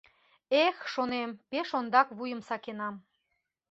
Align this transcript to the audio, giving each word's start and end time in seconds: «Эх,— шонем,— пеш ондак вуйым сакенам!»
«Эх,— 0.65 0.75
шонем,— 0.93 1.31
пеш 1.49 1.69
ондак 1.79 2.07
вуйым 2.17 2.41
сакенам!» 2.47 2.95